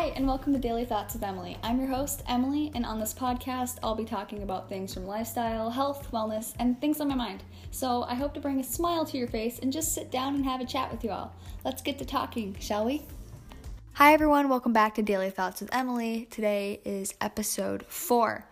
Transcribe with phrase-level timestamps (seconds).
[0.00, 1.58] Hi, and welcome to Daily Thoughts with Emily.
[1.62, 5.68] I'm your host, Emily, and on this podcast, I'll be talking about things from lifestyle,
[5.68, 7.42] health, wellness, and things on my mind.
[7.70, 10.42] So I hope to bring a smile to your face and just sit down and
[10.46, 11.34] have a chat with you all.
[11.66, 13.02] Let's get to talking, shall we?
[13.92, 14.48] Hi, everyone.
[14.48, 16.26] Welcome back to Daily Thoughts with Emily.
[16.30, 18.46] Today is episode four.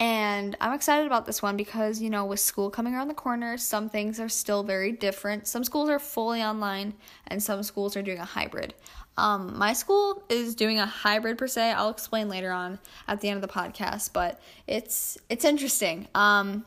[0.00, 3.58] And I'm excited about this one because, you know, with school coming around the corner,
[3.58, 5.48] some things are still very different.
[5.48, 6.94] Some schools are fully online,
[7.26, 8.74] and some schools are doing a hybrid.
[9.16, 11.72] Um, my school is doing a hybrid per se.
[11.72, 16.06] I'll explain later on at the end of the podcast, but it's it's interesting.
[16.14, 16.64] Um,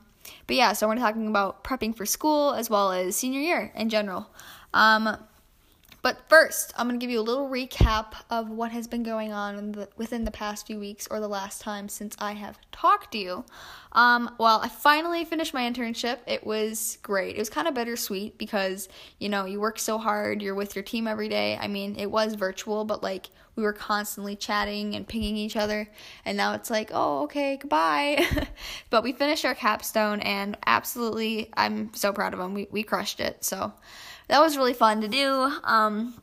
[0.47, 3.87] but yeah, so we're talking about prepping for school as well as senior year in
[3.87, 4.29] general.
[4.73, 5.17] Um,
[6.01, 9.31] but first, I'm going to give you a little recap of what has been going
[9.31, 13.11] on the, within the past few weeks or the last time since I have talked
[13.11, 13.45] to you.
[13.91, 16.17] Um, well, I finally finished my internship.
[16.25, 17.35] It was great.
[17.35, 20.83] It was kind of bittersweet because, you know, you work so hard, you're with your
[20.83, 21.57] team every day.
[21.59, 25.87] I mean, it was virtual, but like we were constantly chatting and pinging each other.
[26.25, 28.25] And now it's like, oh, okay, goodbye.
[28.89, 32.53] but we finished our capstone and absolutely, I'm so proud of them.
[32.53, 33.43] We, we crushed it.
[33.43, 33.73] So,
[34.31, 35.51] that was really fun to do.
[35.65, 36.15] Um,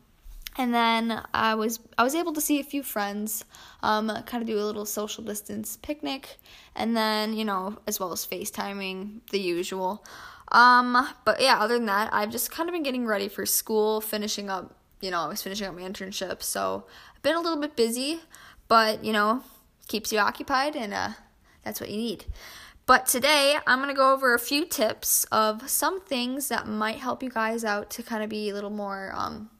[0.56, 3.44] and then I was I was able to see a few friends,
[3.82, 6.38] um, kind of do a little social distance picnic,
[6.74, 10.04] and then you know as well as FaceTiming the usual.
[10.50, 14.00] Um, but yeah, other than that, I've just kind of been getting ready for school,
[14.00, 14.74] finishing up.
[15.02, 18.20] You know, I was finishing up my internship, so I've been a little bit busy,
[18.68, 19.42] but you know,
[19.86, 21.10] keeps you occupied, and uh,
[21.62, 22.24] that's what you need.
[22.88, 26.96] But today I'm going to go over a few tips of some things that might
[26.96, 29.50] help you guys out to kind of be a little more, um,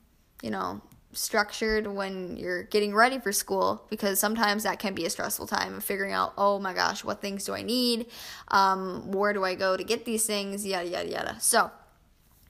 [0.43, 0.81] you know,
[1.13, 5.75] structured when you're getting ready for school because sometimes that can be a stressful time
[5.75, 8.07] of figuring out, oh my gosh, what things do I need?
[8.51, 10.67] Um, where do I go to get these things?
[10.67, 11.37] Yada, yada, yada.
[11.39, 11.71] So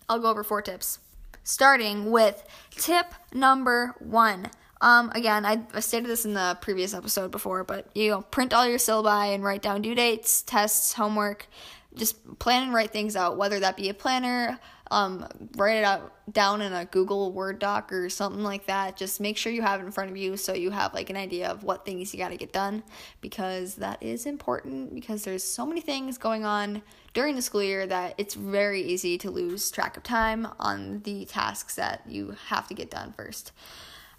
[0.08, 1.00] I'll go over four tips.
[1.42, 7.30] Starting with tip number one um, again, I, I stated this in the previous episode
[7.30, 11.46] before, but you know, print all your syllabi and write down due dates, tests, homework.
[11.94, 16.12] Just plan and write things out, whether that be a planner, um, write it out
[16.32, 18.96] down in a Google Word doc or something like that.
[18.96, 21.16] Just make sure you have it in front of you so you have like an
[21.16, 22.82] idea of what things you got to get done
[23.20, 26.82] because that is important because there's so many things going on
[27.14, 31.24] during the school year that it's very easy to lose track of time on the
[31.24, 33.52] tasks that you have to get done first.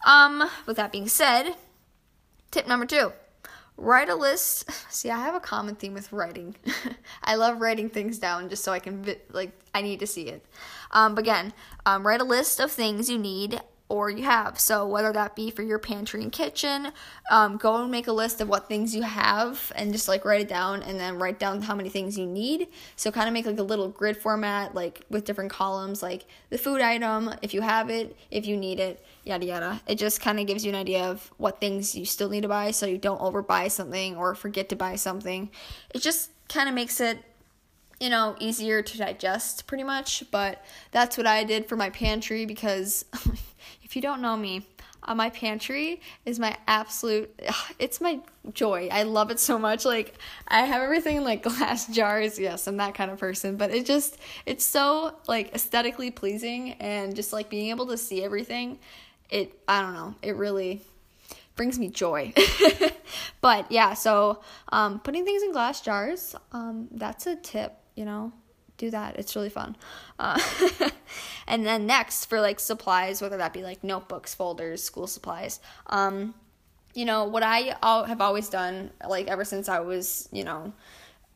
[0.05, 1.55] Um, with that being said,
[2.51, 3.11] tip number two
[3.81, 4.69] write a list.
[4.91, 6.55] See, I have a common theme with writing.
[7.23, 10.45] I love writing things down just so I can, like, I need to see it.
[10.91, 11.53] Um, but again,
[11.85, 14.59] um, write a list of things you need or you have.
[14.59, 16.91] So, whether that be for your pantry and kitchen,
[17.31, 20.41] um, go and make a list of what things you have and just like write
[20.41, 22.67] it down and then write down how many things you need.
[22.95, 26.57] So, kind of make like a little grid format, like with different columns, like the
[26.57, 29.81] food item, if you have it, if you need it, yada yada.
[29.87, 32.47] It just kind of gives you an idea of what things you still need to
[32.47, 35.49] buy so you don't overbuy something or forget to buy something.
[35.93, 37.23] It just kind of makes it
[37.99, 40.23] you know, easier to digest pretty much.
[40.31, 43.05] But that's what I did for my pantry because
[43.83, 44.65] if you don't know me,
[45.03, 47.39] uh, my pantry is my absolute
[47.79, 48.19] it's my
[48.53, 48.89] joy.
[48.91, 49.85] I love it so much.
[49.85, 50.15] Like
[50.47, 53.85] i have everything in like glass jars yes i'm that kind of person but it
[53.85, 58.79] just it's so like aesthetically pleasing and just like being able to see everything
[59.29, 60.81] it i don't know it really
[61.55, 62.33] brings me joy.
[63.41, 64.41] But yeah so
[64.71, 68.31] um, putting things in glass jars um, that's a tip you know
[68.79, 69.17] do that.
[69.17, 69.75] It's really fun.
[70.17, 70.39] Uh,
[71.47, 75.59] and then next for like supplies, whether that be like notebooks, folders, school supplies.
[75.87, 76.33] Um,
[76.95, 80.73] you know what I have always done, like ever since I was, you know,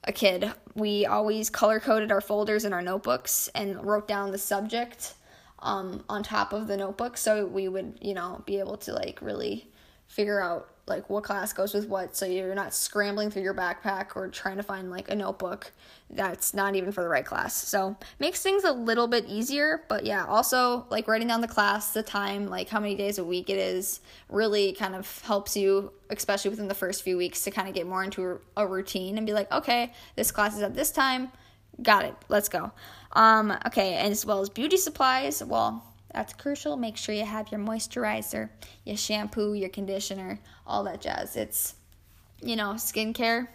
[0.06, 4.38] a kid, we always color coded our folders and our notebooks and wrote down the
[4.38, 5.14] subject
[5.60, 9.22] um, on top of the notebook, so we would, you know, be able to like
[9.22, 9.70] really
[10.08, 14.16] figure out like what class goes with what so you're not scrambling through your backpack
[14.16, 15.72] or trying to find like a notebook
[16.10, 17.56] that's not even for the right class.
[17.56, 21.92] So makes things a little bit easier but yeah also like writing down the class
[21.94, 25.92] the time like how many days a week it is really kind of helps you
[26.10, 29.26] especially within the first few weeks to kind of get more into a routine and
[29.26, 31.32] be like okay this class is at this time.
[31.82, 32.16] Got it.
[32.28, 32.72] Let's go.
[33.14, 35.82] Um okay and as well as beauty supplies well
[36.14, 36.78] that's crucial.
[36.78, 38.50] Make sure you have your moisturizer,
[38.86, 41.36] your shampoo, your conditioner, all that jazz.
[41.36, 41.76] It's,
[42.42, 43.48] you know, skincare,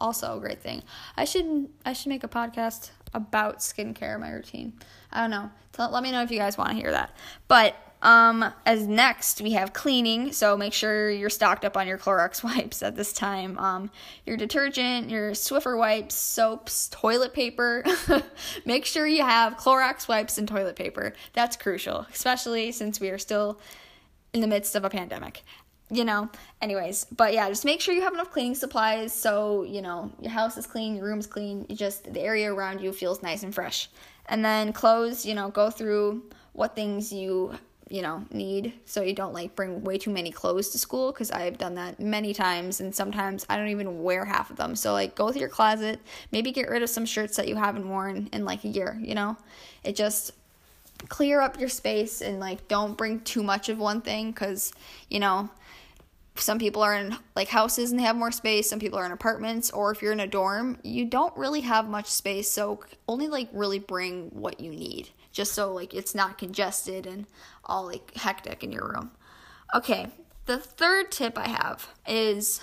[0.00, 0.82] also a great thing.
[1.16, 4.72] I should I should make a podcast about skincare, my routine.
[5.12, 5.50] I don't know.
[5.72, 7.16] Tell, let me know if you guys want to hear that.
[7.48, 10.32] But um, as next, we have cleaning.
[10.32, 13.58] So make sure you're stocked up on your Clorox wipes at this time.
[13.58, 13.90] Um,
[14.24, 17.84] your detergent, your Swiffer wipes, soaps, toilet paper.
[18.64, 21.12] make sure you have Clorox wipes and toilet paper.
[21.34, 23.60] That's crucial, especially since we are still
[24.32, 25.42] in the midst of a pandemic.
[25.92, 26.30] you know,
[26.62, 30.30] anyways, but yeah, just make sure you have enough cleaning supplies so, you know, your
[30.30, 33.52] house is clean, your room's clean, you just the area around you feels nice and
[33.52, 33.88] fresh.
[34.26, 36.22] And then clothes, you know, go through
[36.52, 37.58] what things you
[37.90, 38.72] you know need.
[38.86, 41.98] So you don't like bring way too many clothes to school because i've done that
[41.98, 44.76] many times and sometimes i don't even wear half of them.
[44.76, 46.00] So like go through your closet.
[46.32, 49.14] Maybe get rid of some shirts that you haven't worn in like a year you
[49.14, 49.36] know?
[49.84, 50.32] It just
[51.08, 54.72] clear up your space and like don't bring too much of one thing because
[55.08, 55.48] you know
[56.36, 59.12] some people are in like houses and they have more space some people are in
[59.12, 63.28] apartments or if you're in a dorm you don't really have much space so only
[63.28, 67.26] like really bring what you need just so like it's not congested and
[67.64, 69.10] all like hectic in your room.
[69.74, 70.08] Okay,
[70.46, 72.60] the third tip I have is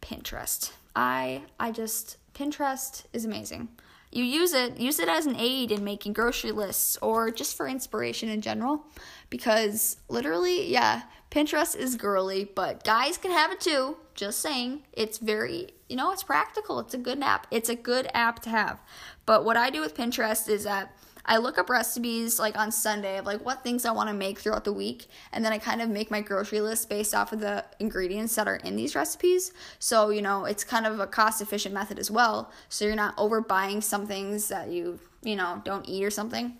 [0.00, 0.72] Pinterest.
[0.96, 3.68] I I just Pinterest is amazing.
[4.12, 7.68] You use it use it as an aid in making grocery lists or just for
[7.68, 8.84] inspiration in general
[9.28, 13.96] because literally, yeah, Pinterest is girly, but guys can have it too.
[14.14, 14.82] Just saying.
[14.92, 16.80] It's very, you know, it's practical.
[16.80, 17.46] It's a good app.
[17.50, 18.80] It's a good app to have.
[19.26, 23.18] But what I do with Pinterest is that I look up recipes like on Sunday
[23.18, 25.82] of like what things I want to make throughout the week, and then I kind
[25.82, 29.52] of make my grocery list based off of the ingredients that are in these recipes.
[29.78, 32.50] So, you know, it's kind of a cost efficient method as well.
[32.68, 36.56] So you're not overbuying some things that you, you know, don't eat or something.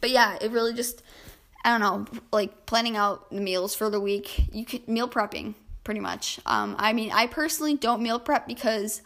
[0.00, 1.02] But yeah, it really just,
[1.64, 4.46] I don't know, like planning out the meals for the week.
[4.52, 5.54] You could meal prepping
[5.84, 6.40] pretty much.
[6.46, 9.02] Um, I mean, I personally don't meal prep because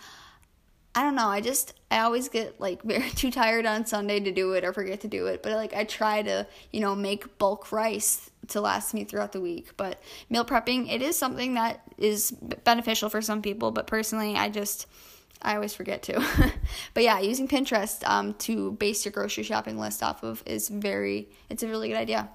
[0.95, 1.27] I don't know.
[1.27, 4.73] I just I always get like very too tired on Sunday to do it or
[4.73, 5.43] forget to do it.
[5.43, 9.41] But like I try to, you know, make bulk rice to last me throughout the
[9.41, 9.77] week.
[9.77, 10.01] But
[10.31, 12.31] meal prepping, it is something that is
[12.65, 14.87] beneficial for some people, but personally, I just
[15.43, 16.25] I always forget to.
[16.95, 21.29] but yeah, using Pinterest um, to base your grocery shopping list off of is very
[21.51, 22.29] it's a really good idea.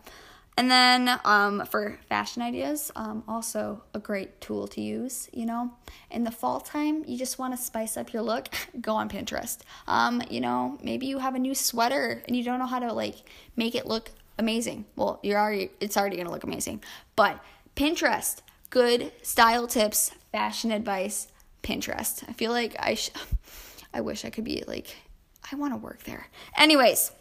[0.59, 5.29] And then um, for fashion ideas, um, also a great tool to use.
[5.31, 5.71] You know,
[6.11, 8.49] in the fall time, you just want to spice up your look.
[8.81, 9.59] Go on Pinterest.
[9.87, 12.91] Um, you know, maybe you have a new sweater and you don't know how to
[12.91, 13.15] like
[13.55, 14.83] make it look amazing.
[14.97, 16.83] Well, you're already it's already gonna look amazing.
[17.15, 17.41] But
[17.77, 21.29] Pinterest, good style tips, fashion advice.
[21.63, 22.25] Pinterest.
[22.27, 23.11] I feel like I sh-
[23.93, 24.93] I wish I could be like
[25.49, 26.27] I want to work there.
[26.57, 27.13] Anyways,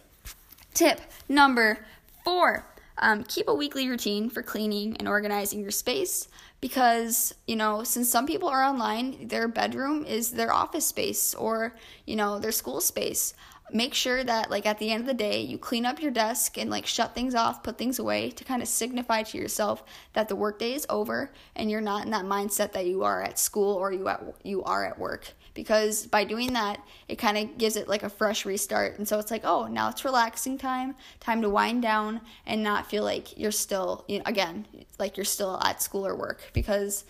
[0.74, 1.86] tip number
[2.24, 2.64] four
[3.00, 6.28] um, keep a weekly routine for cleaning and organizing your space
[6.60, 11.74] because, you know, since some people are online, their bedroom is their office space or,
[12.06, 13.34] you know, their school space.
[13.72, 16.56] Make sure that, like, at the end of the day, you clean up your desk
[16.56, 19.84] and, like, shut things off, put things away to kind of signify to yourself
[20.14, 23.38] that the workday is over and you're not in that mindset that you are at
[23.38, 27.58] school or you, at, you are at work because by doing that, it kind of
[27.58, 28.96] gives it like a fresh restart.
[28.96, 32.88] And so it's like, oh, now it's relaxing time, time to wind down and not
[32.88, 34.66] feel like you're still, you know, again,
[35.00, 37.04] like you're still at school or work because,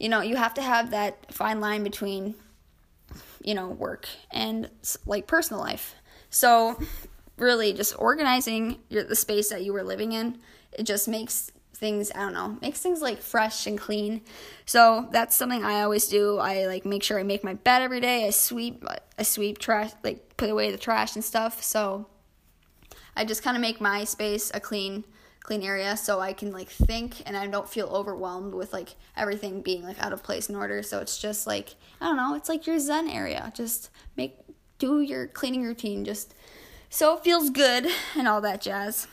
[0.00, 2.34] you know, you have to have that fine line between,
[3.42, 4.70] you know, work and
[5.06, 5.94] like personal life.
[6.30, 6.78] So,
[7.36, 10.38] really, just organizing your, the space that you were living in,
[10.72, 14.20] it just makes things i don't know makes things like fresh and clean.
[14.66, 16.38] So that's something i always do.
[16.38, 18.26] I like make sure i make my bed every day.
[18.26, 18.84] I sweep
[19.16, 21.62] i sweep trash like put away the trash and stuff.
[21.62, 22.06] So
[23.16, 25.04] i just kind of make my space a clean
[25.40, 29.60] clean area so i can like think and i don't feel overwhelmed with like everything
[29.60, 30.82] being like out of place in order.
[30.82, 33.52] So it's just like i don't know it's like your zen area.
[33.54, 34.36] Just make
[34.78, 36.04] do your cleaning routine.
[36.04, 36.34] Just
[36.88, 39.06] so it feels good and all that jazz.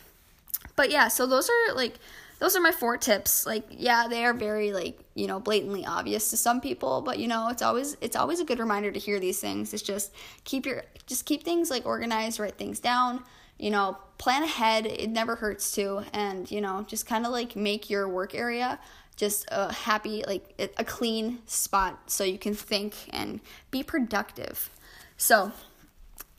[0.76, 1.96] But yeah so those are like
[2.40, 3.46] those are my four tips.
[3.46, 7.28] Like yeah they are very like you know blatantly obvious to some people but you
[7.28, 9.74] know it's always it's always a good reminder to hear these things.
[9.74, 10.14] It's just
[10.44, 13.24] keep your just keep things like organized write things down
[13.58, 17.56] you know plan ahead it never hurts to and you know just kind of like
[17.56, 18.80] make your work area
[19.16, 20.44] just a happy like
[20.78, 23.40] a clean spot so you can think and
[23.72, 24.70] be productive.
[25.18, 25.52] So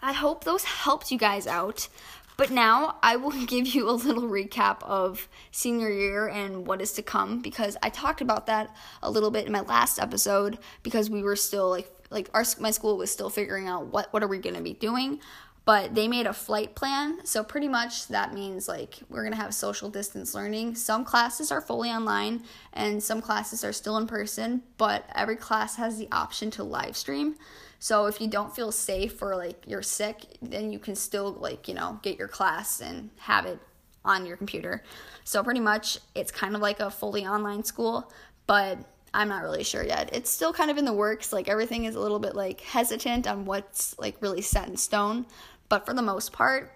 [0.00, 1.88] i hope those helped you guys out
[2.37, 6.92] but now I will give you a little recap of senior year and what is
[6.92, 11.08] to come because I talked about that a little bit in my last episode because
[11.08, 14.28] we were still like like our my school was still figuring out what what are
[14.28, 15.18] we going to be doing
[15.66, 19.40] but they made a flight plan so pretty much that means like we're going to
[19.40, 22.42] have social distance learning some classes are fully online
[22.73, 26.96] and some classes are still in person but every class has the option to live
[26.96, 27.37] stream
[27.78, 31.68] so if you don't feel safe or like you're sick, then you can still like,
[31.68, 33.58] you know, get your class and have it
[34.04, 34.82] on your computer.
[35.25, 38.12] So pretty much it's kind of like a fully online school,
[38.46, 38.78] but
[39.12, 40.11] I'm not really sure yet.
[40.12, 41.32] It's still kind of in the works.
[41.32, 45.26] Like everything is a little bit like hesitant on what's like really set in stone,
[45.68, 46.73] but for the most part,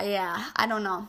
[0.00, 1.08] yeah, I don't know.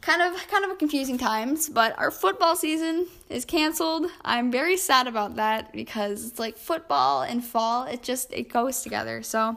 [0.00, 4.06] kind of kind of a confusing times, but our football season is canceled.
[4.24, 8.82] I'm very sad about that because it's like football and fall, it just it goes
[8.82, 9.22] together.
[9.22, 9.56] So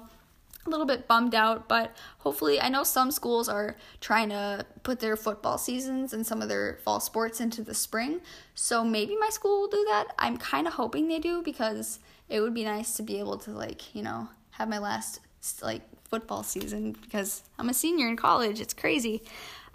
[0.65, 5.01] a little bit bummed out, but hopefully I know some schools are trying to put
[5.01, 8.21] their football seasons and some of their fall sports into the spring.
[8.55, 10.05] So maybe my school will do that.
[10.17, 13.51] I'm kind of hoping they do because it would be nice to be able to
[13.51, 15.19] like, you know, have my last
[15.61, 18.59] like football season because I'm a senior in college.
[18.59, 19.23] It's crazy.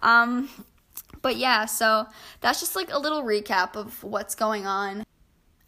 [0.00, 0.48] Um
[1.22, 2.06] but yeah, so
[2.40, 5.04] that's just like a little recap of what's going on.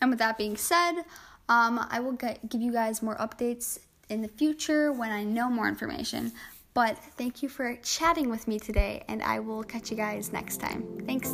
[0.00, 1.02] And with that being said,
[1.48, 3.78] um, I will get, give you guys more updates
[4.08, 6.32] in the future when I know more information.
[6.74, 10.58] But thank you for chatting with me today, and I will catch you guys next
[10.58, 11.02] time.
[11.04, 11.30] Thanks.